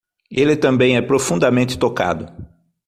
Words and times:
Ele 0.31 0.55
também 0.57 0.97
é 0.97 1.01
profundamente 1.03 1.77
tocado 1.77 2.27